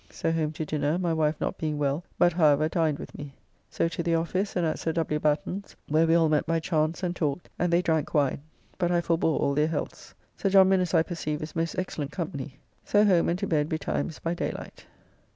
[0.09, 3.35] So home to dinner, my wife not being well, but however dined with me.
[3.69, 5.19] So to the office, and at Sir W.
[5.19, 8.41] Batten's, where we all met by chance and talked, and they drank wine;
[8.79, 10.15] but I forebore all their healths.
[10.37, 12.57] Sir John Minnes, I perceive, is most excellent company.
[12.83, 14.87] So home and to bed betimes by daylight.